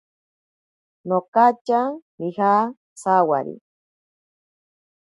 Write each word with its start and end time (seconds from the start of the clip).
Nonkatya 1.07 1.81
nija 2.17 2.51
sawari. 3.01 3.55